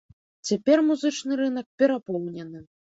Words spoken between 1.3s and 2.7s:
рынак перапоўнены.